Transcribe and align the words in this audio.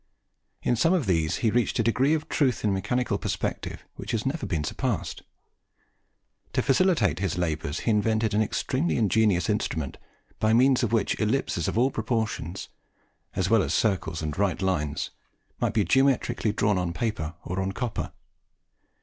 In 0.63 0.75
some 0.75 0.93
of 0.93 1.05
these, 1.05 1.35
he 1.45 1.51
reached 1.51 1.77
a 1.77 1.83
degree 1.83 2.15
of 2.15 2.27
truth 2.27 2.63
in 2.63 2.73
mechanical 2.73 3.19
perspective 3.19 3.83
which 3.97 4.13
has 4.13 4.25
never 4.25 4.47
been 4.47 4.63
surpassed. 4.63 5.21
To 6.53 6.63
facilitate 6.63 7.19
his 7.19 7.37
labours, 7.37 7.81
he 7.81 7.91
invented 7.91 8.33
an 8.33 8.41
extremely 8.41 8.97
ingenious 8.97 9.47
instrument, 9.47 9.99
by 10.39 10.53
means 10.53 10.81
of 10.81 10.91
which 10.91 11.19
ellipses 11.19 11.67
of 11.67 11.77
all 11.77 11.91
proportions, 11.91 12.69
as 13.35 13.51
well 13.51 13.61
as 13.61 13.75
circles 13.75 14.23
and 14.23 14.35
right 14.39 14.59
lines, 14.59 15.11
might 15.59 15.75
be 15.75 15.83
geometrically 15.85 16.51
drawn 16.51 16.79
on 16.79 16.93
paper 16.93 17.35
or 17.45 17.61
on 17.61 17.71
copper. 17.71 18.11